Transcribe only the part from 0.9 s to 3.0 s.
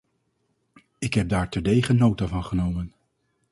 Ik heb daar terdege nota van genomen.